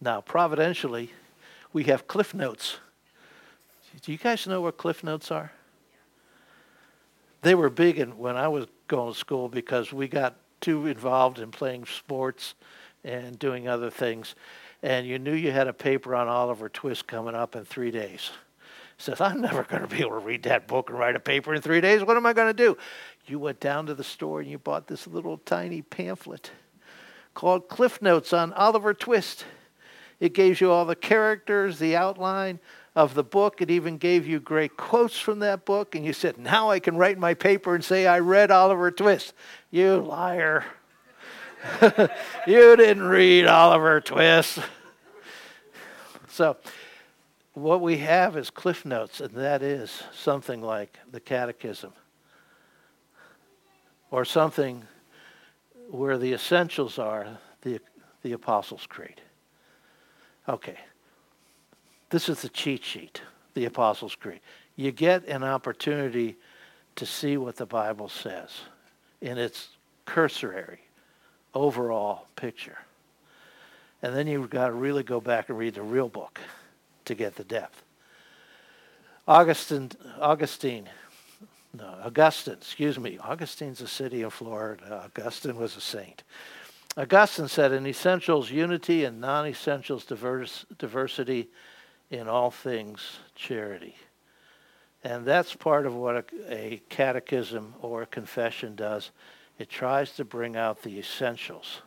[0.00, 1.12] Now, providentially,
[1.72, 2.78] we have cliff notes
[4.02, 5.52] do you guys know what Cliff Notes are?
[7.42, 11.38] They were big in, when I was going to school because we got too involved
[11.38, 12.54] in playing sports
[13.04, 14.34] and doing other things.
[14.82, 18.30] And you knew you had a paper on Oliver Twist coming up in three days.
[18.98, 21.54] says, I'm never going to be able to read that book and write a paper
[21.54, 22.02] in three days.
[22.02, 22.76] What am I going to do?
[23.28, 26.50] You went down to the store and you bought this little tiny pamphlet
[27.34, 29.44] called Cliff Notes on Oliver Twist.
[30.18, 32.58] It gives you all the characters, the outline,
[32.96, 33.60] of the book.
[33.60, 35.94] It even gave you great quotes from that book.
[35.94, 39.34] And you said, Now I can write my paper and say, I read Oliver Twist.
[39.70, 40.64] You liar.
[41.82, 44.58] you didn't read Oliver Twist.
[46.28, 46.56] So,
[47.54, 51.92] what we have is Cliff Notes, and that is something like the Catechism
[54.10, 54.84] or something
[55.90, 57.80] where the essentials are the,
[58.22, 59.20] the Apostles' Creed.
[60.48, 60.78] Okay,
[62.10, 63.20] this is the cheat sheet,
[63.54, 64.40] the Apostles' Creed.
[64.76, 66.36] You get an opportunity
[66.96, 68.50] to see what the Bible says
[69.20, 69.68] in its
[70.04, 70.80] cursory,
[71.54, 72.78] overall picture.
[74.02, 76.40] And then you've got to really go back and read the real book
[77.04, 77.82] to get the depth.
[79.26, 79.90] Augustine,
[80.20, 80.88] Augustine,
[81.74, 83.18] no, Augustine, excuse me.
[83.18, 85.02] Augustine's a city in Florida.
[85.04, 86.24] Augustine was a saint.
[86.96, 91.48] Augustine said, in essentials, unity, and non essentials, diverse, diversity,
[92.10, 93.94] in all things, charity.
[95.04, 99.10] And that's part of what a, a catechism or a confession does.
[99.58, 101.82] It tries to bring out the essentials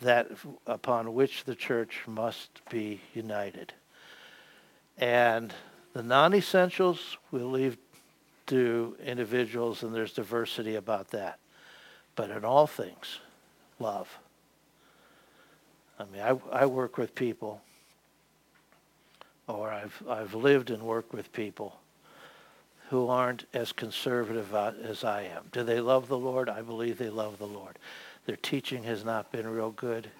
[0.00, 0.28] that
[0.66, 3.72] upon which the church must be united.
[4.96, 5.52] And
[5.92, 7.76] the non-essentials we'll leave
[8.50, 11.38] to individuals, and there's diversity about that.
[12.16, 13.20] But in all things,
[13.78, 14.08] love.
[15.98, 17.62] I mean, I, I work with people,
[19.46, 21.76] or I've, I've lived and worked with people
[22.88, 25.44] who aren't as conservative uh, as I am.
[25.52, 26.48] Do they love the Lord?
[26.48, 27.78] I believe they love the Lord.
[28.26, 30.10] Their teaching has not been real good.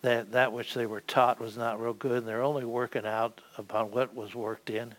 [0.00, 3.42] That, that which they were taught was not real good, and they're only working out
[3.58, 4.94] upon what was worked in.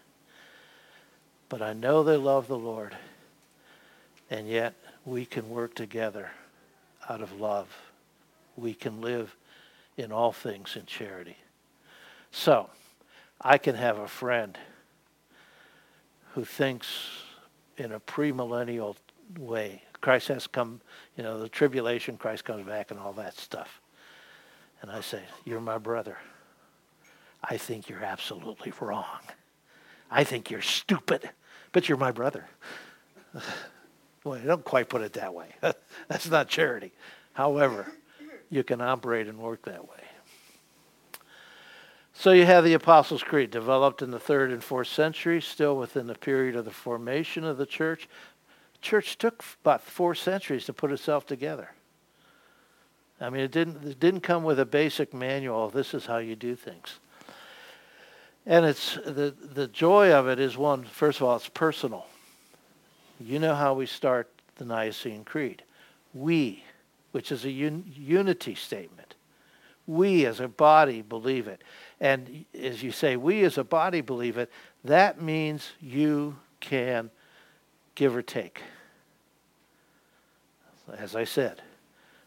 [1.52, 2.96] But I know they love the Lord,
[4.30, 6.32] and yet we can work together
[7.10, 7.68] out of love.
[8.56, 9.36] We can live
[9.98, 11.36] in all things in charity.
[12.32, 12.70] So,
[13.42, 14.58] I can have a friend
[16.36, 16.88] who thinks
[17.76, 18.96] in a premillennial
[19.38, 20.80] way Christ has come,
[21.18, 23.82] you know, the tribulation, Christ comes back and all that stuff.
[24.82, 26.18] And I say, You're my brother.
[27.44, 29.20] I think you're absolutely wrong.
[30.10, 31.30] I think you're stupid,
[31.72, 32.46] but you're my brother.
[34.24, 35.48] well, I don't quite put it that way.
[36.08, 36.92] That's not charity.
[37.34, 37.92] However,
[38.50, 39.96] you can operate and work that way.
[42.14, 46.08] So you have the Apostles' Creed developed in the third and fourth century, still within
[46.08, 48.08] the period of the formation of the church,
[48.82, 51.72] church took about four centuries to put itself together.
[53.20, 55.70] I mean, it didn't, it didn't come with a basic manual.
[55.70, 57.00] This is how you do things.
[58.46, 62.08] And it's the, the joy of it is one, first of all, it's personal.
[63.20, 65.64] You know how we start the Nicene Creed.
[66.14, 66.64] We,
[67.12, 69.16] which is a un, unity statement.
[69.86, 71.62] We as a body believe it.
[72.00, 74.52] And as you say, we as a body believe it,
[74.84, 77.12] that means you can
[77.94, 78.62] give or take.
[80.98, 81.62] As I said,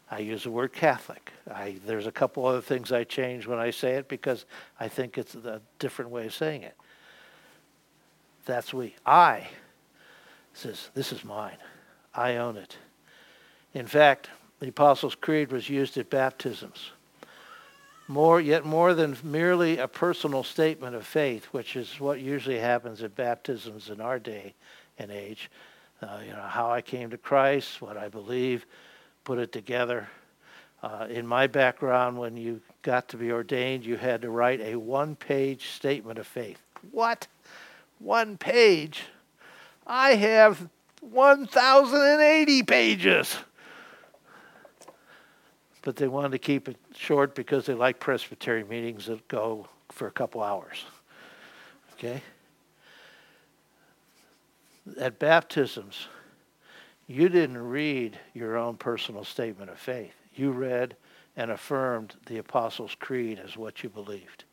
[0.09, 1.31] I use the word Catholic.
[1.51, 4.45] I, there's a couple other things I change when I say it because
[4.79, 6.75] I think it's a different way of saying it.
[8.45, 8.95] That's we.
[9.05, 9.47] I
[10.53, 11.57] says, This is mine.
[12.13, 12.77] I own it.
[13.73, 16.91] In fact, the Apostles' Creed was used at baptisms.
[18.07, 23.01] More, yet more than merely a personal statement of faith, which is what usually happens
[23.01, 24.53] at baptisms in our day
[24.99, 25.49] and age.
[26.01, 28.65] Uh, you know, how I came to Christ, what I believe,
[29.25, 30.07] put it together.
[30.81, 34.75] Uh, in my background, when you got to be ordained, you had to write a
[34.75, 36.61] one page statement of faith.
[36.91, 37.27] What?
[37.99, 39.03] One page?
[39.85, 40.69] I have
[41.01, 43.37] 1,080 pages.
[45.81, 50.07] But they wanted to keep it short because they like Presbyterian meetings that go for
[50.07, 50.85] a couple hours.
[51.97, 52.21] Okay?
[54.99, 56.07] at baptisms,
[57.07, 60.13] you didn't read your own personal statement of faith.
[60.33, 60.95] You read
[61.37, 64.45] and affirmed the Apostles' Creed as what you believed.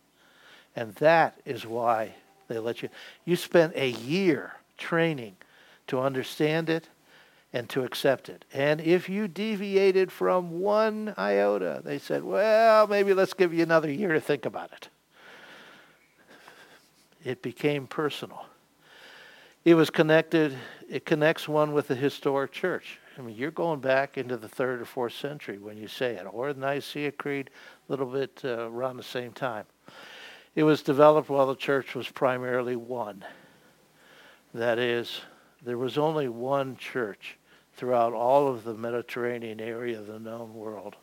[0.77, 2.15] And that is why
[2.49, 2.89] they let you.
[3.25, 5.37] You spent a year training
[5.87, 6.89] to understand it
[7.53, 8.45] and to accept it.
[8.53, 13.91] And if you deviated from one iota, they said, well, maybe let's give you another
[13.91, 14.89] year to think about it.
[17.25, 18.47] It became personal.
[19.65, 20.57] It was connected,
[20.93, 22.99] it connects one with the historic church.
[23.17, 26.27] I mean, you're going back into the third or fourth century when you say it,
[26.31, 27.49] or the Nicaea Creed,
[27.89, 29.65] a little bit uh, around the same time.
[30.55, 33.25] It was developed while the church was primarily one.
[34.53, 35.23] That is,
[35.63, 37.39] there was only one church
[37.75, 40.97] throughout all of the Mediterranean area of the known world,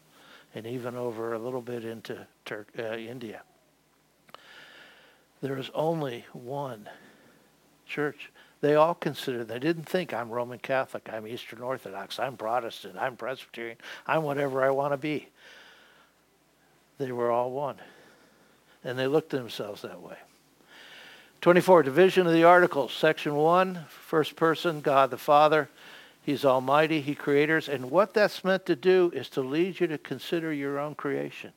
[0.54, 3.42] and even over a little bit into Tur- uh, India.
[5.42, 6.88] There is only one
[7.90, 8.32] church.
[8.62, 13.16] They all considered, they didn't think I'm Roman Catholic, I'm Eastern Orthodox, I'm Protestant, I'm
[13.16, 15.28] Presbyterian, I'm whatever I want to be.
[16.98, 17.78] They were all one.
[18.84, 20.18] And they looked at themselves that way.
[21.42, 22.92] 24, division of the articles.
[22.94, 25.70] Section 1, first person, God the Father.
[26.22, 27.70] He's almighty, He creators.
[27.70, 31.54] And what that's meant to do is to lead you to consider your own creation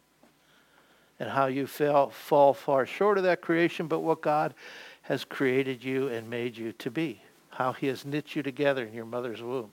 [1.18, 4.54] and how you fell, fall far short of that creation, but what God
[5.02, 8.94] has created you and made you to be, how He has knit you together in
[8.94, 9.72] your mother's womb.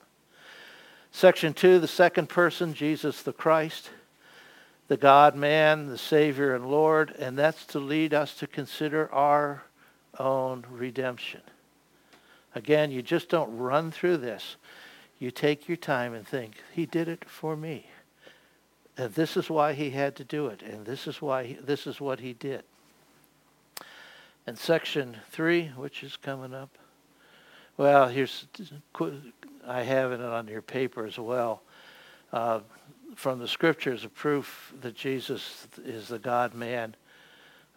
[1.12, 3.90] Section 2, the second person, Jesus the Christ,
[4.88, 9.64] the God man, the Savior and Lord, and that's to lead us to consider our
[10.20, 11.42] own redemption.
[12.56, 14.56] Again, you just don't run through this.
[15.20, 17.88] You take your time and think, He did it for me.
[19.00, 21.88] And this is why he had to do it, and this is why he, this
[21.88, 22.64] is what he did.
[24.50, 26.76] And section three, which is coming up.
[27.78, 28.48] Well, here's
[29.68, 31.62] I have it on your paper as well.
[32.34, 32.62] Uh,
[33.14, 36.96] from the scriptures, a proof that Jesus is the God Man.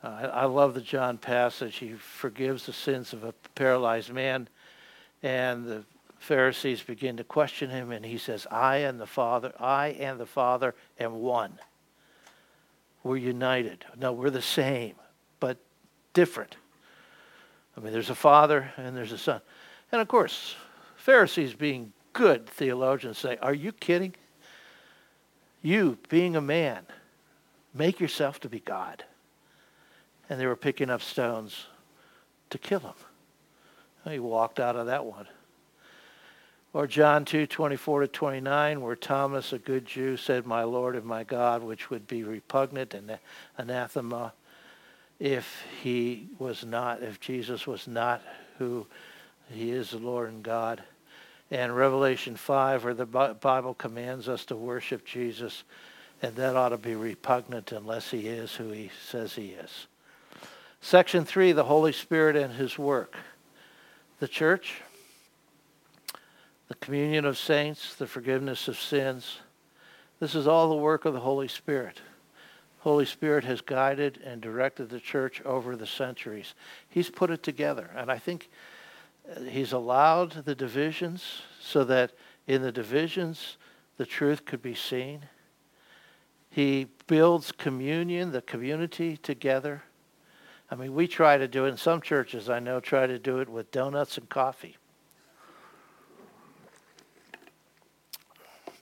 [0.03, 1.77] Uh, I, I love the John passage.
[1.77, 4.49] He forgives the sins of a paralyzed man,
[5.23, 5.85] and the
[6.21, 10.25] Pharisees begin to question him, and he says, I and the Father, I and the
[10.25, 11.59] Father am one.
[13.03, 13.85] We're united.
[13.99, 14.95] No, we're the same,
[15.39, 15.59] but
[16.15, 16.57] different.
[17.77, 19.41] I mean, there's a Father and there's a Son.
[19.91, 20.57] And of course,
[20.97, 24.15] Pharisees, being good theologians, say, Are you kidding?
[25.63, 26.85] You, being a man,
[27.73, 29.05] make yourself to be God.
[30.29, 31.67] And they were picking up stones
[32.51, 32.95] to kill him.
[34.11, 35.29] He walked out of that one.
[36.73, 41.05] Or John 2, 24 to 29, where Thomas, a good Jew, said, My Lord and
[41.05, 43.19] my God, which would be repugnant and
[43.59, 44.33] anathema
[45.23, 48.21] if he was not, if Jesus was not
[48.59, 48.85] who
[49.53, 50.83] he is, the Lord and God.
[51.49, 55.63] And Revelation 5, where the Bible commands us to worship Jesus,
[56.23, 59.87] and that ought to be repugnant unless he is who he says he is.
[60.81, 63.15] Section 3, the Holy Spirit and his work.
[64.19, 64.83] The church,
[66.67, 69.39] the communion of saints, the forgiveness of sins.
[70.19, 72.01] This is all the work of the Holy Spirit.
[72.83, 76.55] Holy Spirit has guided and directed the church over the centuries.
[76.89, 77.89] He's put it together.
[77.97, 78.51] And I think
[79.31, 82.13] uh, he's allowed the divisions so that
[82.49, 83.57] in the divisions
[83.99, 85.21] the truth could be seen.
[86.51, 89.85] He builds communion, the community together.
[90.69, 93.39] I mean, we try to do it, in some churches I know try to do
[93.39, 94.77] it with donuts and coffee.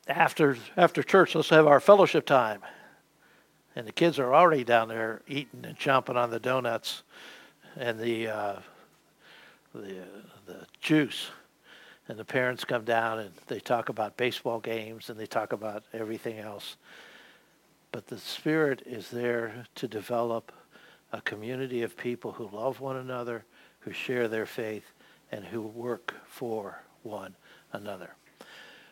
[0.09, 2.62] after after church, let's have our fellowship time.
[3.77, 7.03] And the kids are already down there eating and chomping on the donuts
[7.77, 8.57] and the uh,
[9.75, 9.97] the
[10.47, 11.31] the juice.
[12.09, 15.85] And the parents come down and they talk about baseball games and they talk about
[15.93, 16.77] everything else.
[17.93, 20.51] But the Spirit is there to develop
[21.12, 23.45] a community of people who love one another,
[23.81, 24.93] who share their faith,
[25.31, 27.37] and who work for one
[27.73, 28.11] another.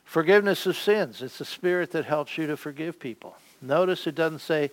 [0.05, 1.21] Forgiveness of sins.
[1.21, 3.37] It's the Spirit that helps you to forgive people.
[3.61, 4.71] Notice it doesn't say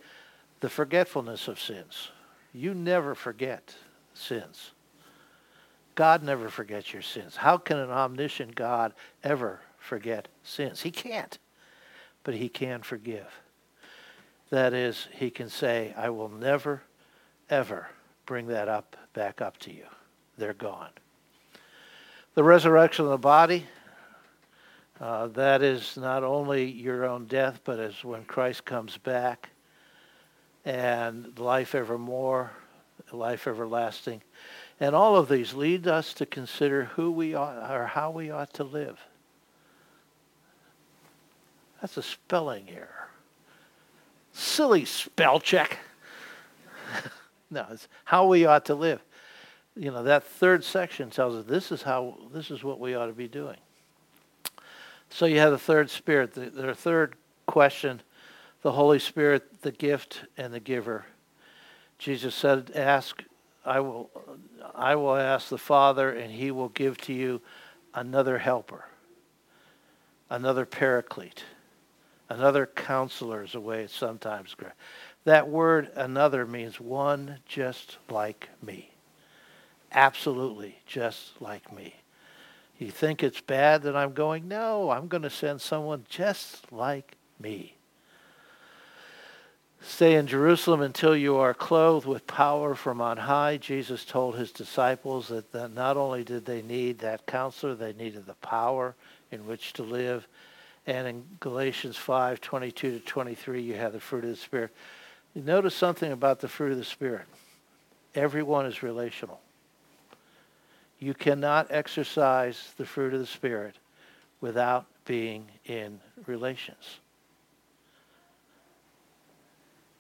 [0.60, 2.12] the forgetfulness of sins.
[2.54, 3.76] You never forget
[4.14, 4.72] sins.
[5.96, 7.38] God never forgets your sins.
[7.38, 10.82] How can an omniscient God ever forget sins?
[10.82, 11.38] He can't.
[12.24, 13.28] But he can forgive.
[14.50, 16.84] That is, he can say, I will never,
[17.50, 17.88] ever
[18.26, 19.86] bring that up back up to you.
[20.38, 20.92] They're gone.
[22.36, 23.66] The resurrection of the body,
[25.00, 29.50] uh, that is not only your own death, but as when Christ comes back
[30.64, 32.52] and life evermore,
[33.12, 34.22] life everlasting.
[34.80, 38.54] And all of these lead us to consider who we ought or how we ought
[38.54, 39.00] to live.
[41.82, 43.10] That's a spelling error.
[44.32, 45.78] Silly spell check.
[47.52, 49.02] no, it's how we ought to live.
[49.76, 53.08] You know, that third section tells us this is how this is what we ought
[53.08, 53.58] to be doing.
[55.16, 58.02] So you have the third spirit, the, the third question,
[58.64, 61.06] the Holy Spirit, the gift and the giver.
[61.98, 63.24] Jesus said, "Ask,
[63.64, 64.10] I will,
[64.76, 67.42] I will ask the Father, and He will give to you
[67.94, 68.90] another helper,
[70.30, 71.46] another paraclete,
[72.28, 74.54] another counselor." Is the way it's sometimes.
[75.24, 78.92] That word "another" means one just like me,
[79.94, 81.96] absolutely just like me.
[82.78, 84.48] You think it's bad that I'm going?
[84.48, 87.76] No, I'm going to send someone just like me.
[89.82, 93.58] Stay in Jerusalem until you are clothed with power from on high.
[93.58, 98.34] Jesus told his disciples that, not only did they need that counselor, they needed the
[98.36, 98.96] power
[99.32, 100.28] in which to live.
[100.88, 104.72] And in Galatians 5 22 to 23, you have the fruit of the Spirit.
[105.34, 107.26] You notice something about the fruit of the Spirit.
[108.16, 109.40] Everyone is relational.
[111.00, 113.76] You cannot exercise the fruit of the Spirit
[114.42, 117.00] without being in relations.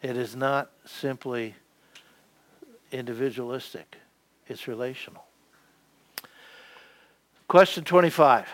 [0.02, 1.56] It is not simply
[2.92, 3.98] individualistic,
[4.48, 5.26] it's relational.
[7.48, 8.48] Question 25.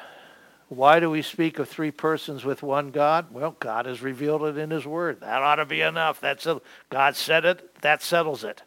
[0.69, 3.33] Why do we speak of three persons with one God?
[3.33, 5.19] Well, God has revealed it in His Word.
[5.19, 6.21] That ought to be enough.
[6.21, 7.81] That's a, God said it.
[7.81, 8.61] That settles it.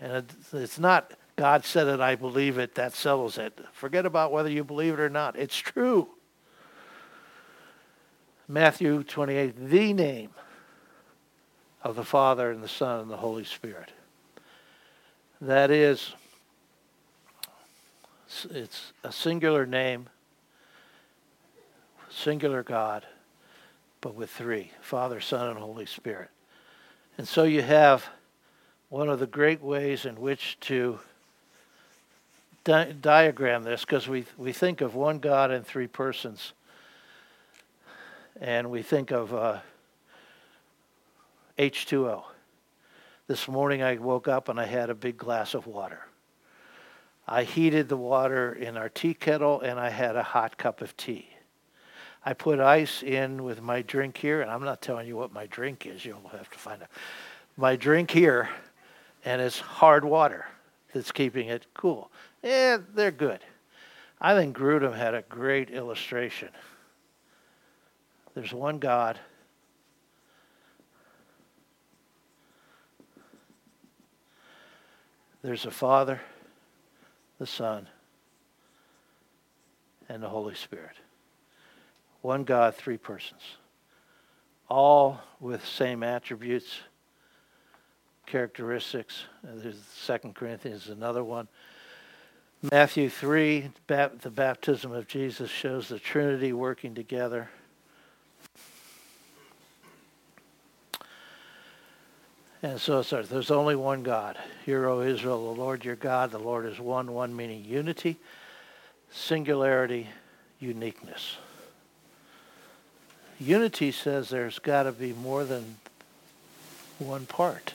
[0.00, 2.00] And it's not God said it.
[2.00, 2.74] I believe it.
[2.76, 3.58] That settles it.
[3.72, 5.36] Forget about whether you believe it or not.
[5.36, 6.08] It's true.
[8.46, 9.68] Matthew 28.
[9.68, 10.30] The name
[11.82, 13.90] of the Father and the Son and the Holy Spirit.
[15.40, 16.14] That is,
[18.50, 20.08] it's a singular name,
[22.08, 23.04] singular God,
[24.00, 26.30] but with three Father, Son, and Holy Spirit.
[27.18, 28.06] And so you have
[28.88, 31.00] one of the great ways in which to
[32.64, 36.52] di- diagram this, because we, we think of one God in three persons,
[38.40, 39.32] and we think of.
[39.32, 39.60] Uh,
[41.58, 42.24] H2O.
[43.28, 46.00] This morning I woke up and I had a big glass of water.
[47.28, 50.96] I heated the water in our tea kettle and I had a hot cup of
[50.96, 51.28] tea.
[52.24, 55.46] I put ice in with my drink here, and I'm not telling you what my
[55.46, 56.88] drink is, you'll have to find out.
[57.58, 58.48] My drink here,
[59.26, 60.46] and it's hard water
[60.94, 62.10] that's keeping it cool.
[62.44, 63.40] Yeah, they're good.
[64.20, 66.50] I think Grudem had a great illustration.
[68.34, 69.18] There's one God
[75.44, 76.22] There's a Father,
[77.38, 77.86] the Son,
[80.08, 80.96] and the Holy Spirit.
[82.22, 83.42] One God, three persons.
[84.70, 86.78] All with same attributes,
[88.24, 89.24] characteristics.
[89.42, 91.46] There's Second Corinthians, another one.
[92.72, 97.50] Matthew 3, the baptism of Jesus shows the Trinity working together.
[102.62, 104.38] And so it starts, there's only one God.
[104.64, 108.16] Hear, O Israel, the Lord your God, the Lord is one, one meaning unity,
[109.10, 110.08] singularity,
[110.58, 111.36] uniqueness.
[113.38, 115.76] Unity says there's got to be more than
[116.98, 117.74] one part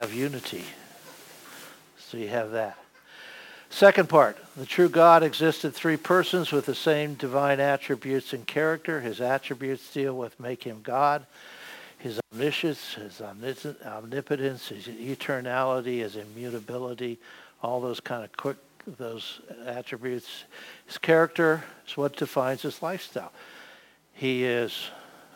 [0.00, 0.62] of unity.
[1.98, 2.78] So you have that.
[3.70, 9.00] Second part, the true God existed three persons with the same divine attributes and character.
[9.00, 11.26] His attributes deal with make him God
[11.98, 17.18] his omniscience, his omnipotence, his eternality, his immutability,
[17.62, 18.56] all those kind of quick
[18.96, 20.44] those attributes.
[20.86, 23.32] His character is what defines his lifestyle.
[24.14, 24.88] He is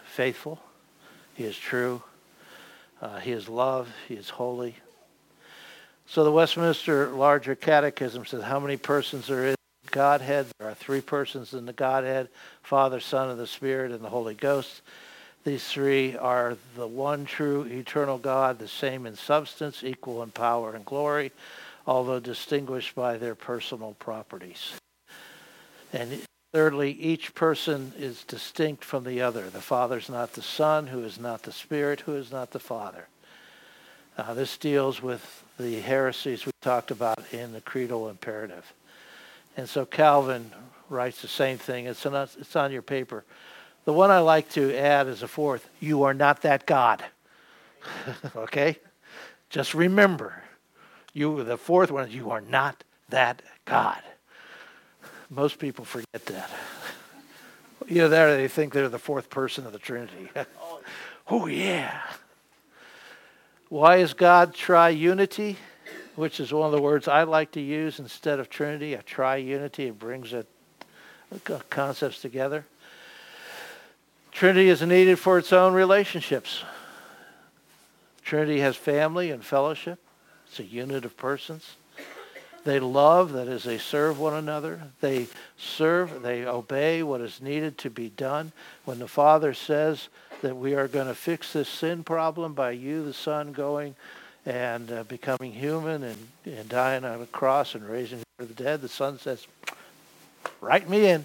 [0.07, 0.59] faithful.
[1.35, 2.03] He is true.
[3.03, 3.91] Uh, he is love.
[4.09, 4.77] He is holy.
[6.13, 9.55] So the Westminster Larger Catechism says how many persons are in
[9.91, 10.45] Godhead?
[10.59, 12.29] There are three persons in the Godhead
[12.63, 14.83] Father, Son, and the Spirit, and the Holy Ghost.
[15.45, 20.75] These three are the one true eternal God, the same in substance, equal in power
[20.75, 21.33] and glory,
[21.87, 24.75] although distinguished by their personal properties.
[25.95, 26.21] And
[26.53, 29.49] thirdly, each person is distinct from the other.
[29.49, 32.61] The Father is not the Son, who is not the Spirit, who is not the
[32.61, 33.09] Father.
[34.19, 38.73] Uh, this deals with the heresies we talked about in the creedal imperative.
[39.57, 40.51] And so Calvin
[40.89, 41.87] writes the same thing.
[41.87, 43.25] It's on, it's on your paper.
[43.85, 47.05] The one I like to add as a fourth, you are not that God.
[48.37, 48.79] okay?
[49.51, 50.43] Just remember,
[51.13, 54.01] you the fourth one is you are not that God.
[55.29, 56.51] Most people forget that.
[57.89, 60.31] you know, there they think they're the fourth person of the Trinity.
[61.29, 62.01] oh yeah.
[63.73, 65.57] Why is God triunity?
[66.15, 68.93] Which is one of the words I like to use instead of Trinity.
[68.93, 69.89] A triunity.
[69.89, 70.47] It brings it
[71.49, 72.67] uh, concepts together.
[74.31, 76.65] Trinity is needed for its own relationships.
[78.23, 79.99] Trinity has family and fellowship.
[80.49, 81.77] It's a unit of persons.
[82.65, 84.83] They love, that is, they serve one another.
[85.01, 88.53] They serve, they obey what is needed to be done.
[88.85, 90.11] When the Father says
[90.43, 93.97] that we are going to fix this sin problem by you, the Son, going
[94.45, 98.81] and uh, becoming human and, and dying on a cross and raising from the dead,
[98.81, 99.47] the Son says,
[100.61, 101.25] Write me in.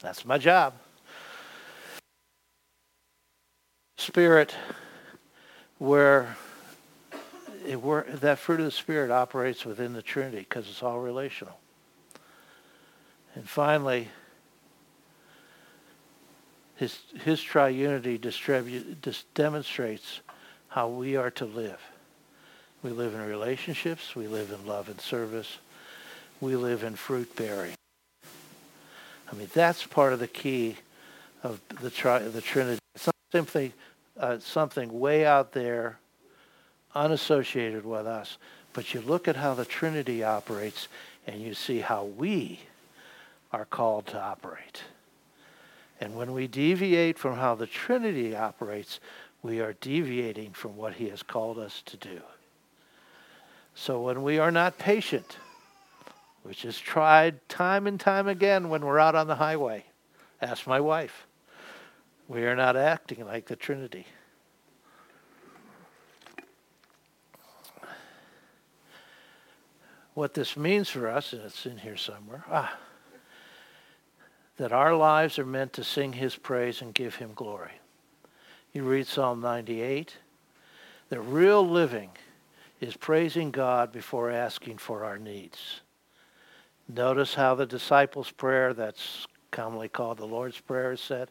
[0.00, 0.74] That's my job.
[3.98, 4.54] Spirit
[5.78, 6.36] where
[7.66, 11.58] it, where that fruit of the Spirit operates within the Trinity because it's all relational.
[13.34, 14.08] And finally,
[16.76, 20.20] his, his triunity distribu- dis- demonstrates
[20.68, 21.80] how we are to live.
[22.82, 24.14] We live in relationships.
[24.14, 25.58] We live in love and service.
[26.40, 27.74] We live in fruit bearing.
[29.32, 30.76] I mean, that's part of the key
[31.42, 32.80] of the, tri- the Trinity.
[32.94, 33.72] It's not simply
[34.18, 35.98] uh, something way out there,
[36.94, 38.36] unassociated with us,
[38.72, 40.88] but you look at how the Trinity operates
[41.26, 42.60] and you see how we
[43.52, 44.82] are called to operate.
[46.04, 49.00] And when we deviate from how the Trinity operates,
[49.42, 52.20] we are deviating from what he has called us to do.
[53.74, 55.38] So when we are not patient,
[56.42, 59.86] which is tried time and time again when we're out on the highway,
[60.42, 61.26] ask my wife,
[62.28, 64.06] we are not acting like the Trinity.
[70.12, 72.76] What this means for us, and it's in here somewhere, ah,
[74.56, 77.80] that our lives are meant to sing his praise and give him glory.
[78.72, 80.16] You read Psalm 98,
[81.08, 82.10] that real living
[82.80, 85.80] is praising God before asking for our needs.
[86.88, 91.28] Notice how the disciples' prayer, that's commonly called the Lord's Prayer, is said.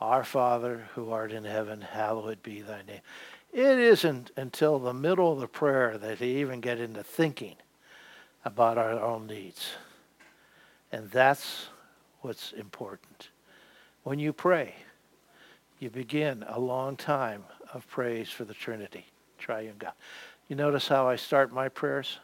[0.00, 3.00] Our Father who art in heaven, hallowed be thy name.
[3.52, 7.54] It isn't until the middle of the prayer that they even get into thinking
[8.44, 9.70] about our own needs.
[10.90, 11.68] And that's
[12.24, 13.28] what's important.
[14.02, 14.74] When you pray,
[15.78, 17.44] you begin a long time
[17.74, 19.04] of praise for the Trinity,
[19.36, 19.92] triune God.
[20.48, 22.18] You notice how I start my prayers?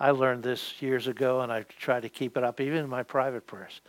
[0.00, 3.04] I learned this years ago, and I try to keep it up even in my
[3.04, 3.80] private prayers.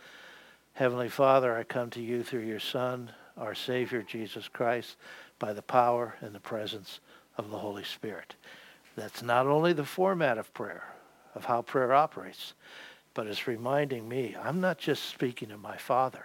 [0.74, 4.94] Heavenly Father, I come to you through your Son, our Savior, Jesus Christ,
[5.40, 7.00] by the power and the presence
[7.36, 8.36] of the Holy Spirit.
[8.94, 10.84] That's not only the format of prayer,
[11.34, 12.54] of how prayer operates,
[13.14, 16.24] but it's reminding me I'm not just speaking to my Father.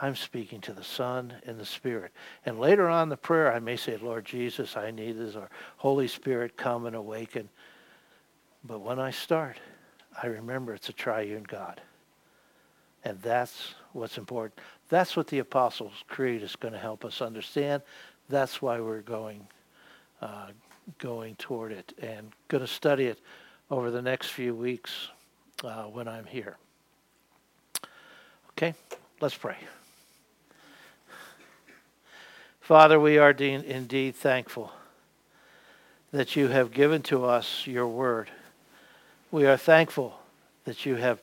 [0.00, 2.12] I'm speaking to the Son and the Spirit.
[2.44, 6.08] And later on the prayer, I may say, Lord Jesus, I need this, or Holy
[6.08, 7.48] Spirit, come and awaken.
[8.64, 9.58] But when I start,
[10.20, 11.80] I remember it's a triune God.
[13.04, 14.60] And that's what's important.
[14.88, 17.82] That's what the Apostles' Creed is going to help us understand.
[18.28, 19.46] That's why we're going,
[20.20, 20.48] uh,
[20.98, 23.20] going toward it and going to study it
[23.70, 25.08] over the next few weeks
[25.64, 26.56] uh, when I'm here.
[28.50, 28.74] Okay,
[29.20, 29.56] let's pray.
[32.60, 34.72] Father, we are de- indeed thankful
[36.12, 38.30] that you have given to us your word.
[39.30, 40.18] We are thankful
[40.64, 41.20] that you have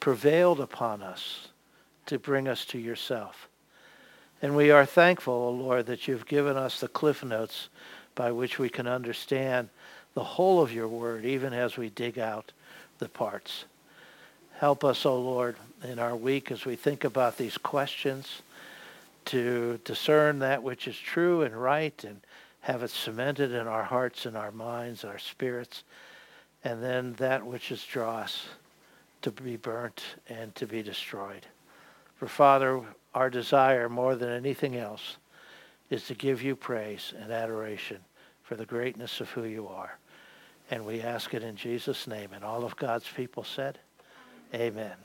[0.00, 1.48] prevailed upon us
[2.06, 3.48] to bring us to yourself.
[4.40, 7.68] And we are thankful, O oh Lord, that you've given us the cliff notes
[8.14, 9.68] by which we can understand
[10.14, 12.52] the whole of your word, even as we dig out
[12.98, 13.64] the parts.
[14.58, 18.42] Help us, O oh Lord, in our week as we think about these questions
[19.26, 22.20] to discern that which is true and right and
[22.60, 25.84] have it cemented in our hearts and our minds, our spirits,
[26.64, 28.48] and then that which is dross
[29.22, 31.46] to be burnt and to be destroyed.
[32.16, 32.80] For Father,
[33.14, 35.16] our desire more than anything else
[35.90, 37.98] is to give you praise and adoration
[38.42, 39.98] for the greatness of who you are.
[40.70, 42.30] And we ask it in Jesus' name.
[42.32, 43.78] And all of God's people said,
[44.54, 44.96] Amen.